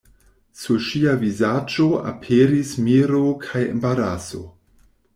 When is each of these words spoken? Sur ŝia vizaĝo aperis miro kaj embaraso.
Sur 0.61 0.79
ŝia 0.87 1.13
vizaĝo 1.25 1.87
aperis 2.13 2.75
miro 2.89 3.23
kaj 3.47 3.65
embaraso. 3.71 4.47